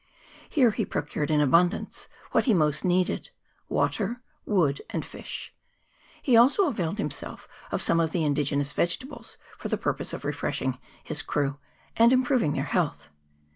Here 0.49 0.71
he 0.71 0.83
procured 0.83 1.29
in 1.29 1.41
abundance 1.41 2.07
what 2.31 2.45
he 2.45 2.55
most 2.55 2.83
needed 2.83 3.29
water, 3.69 4.23
wood, 4.47 4.81
and 4.89 5.05
fish; 5.05 5.53
he 6.23 6.35
also 6.35 6.65
availed 6.65 6.97
himself 6.97 7.47
of 7.71 7.83
some 7.83 7.99
of 7.99 8.09
the 8.09 8.23
indige 8.23 8.57
nous 8.57 8.71
vegetables 8.71 9.37
for 9.59 9.67
the 9.69 9.77
purpose 9.77 10.11
of 10.11 10.25
refreshing 10.25 10.79
his 11.03 11.21
crew 11.21 11.59
and 11.97 12.11
improving 12.11 12.53
their 12.53 12.63
health. 12.63 13.09